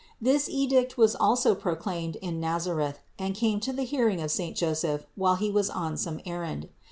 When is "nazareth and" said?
2.39-3.35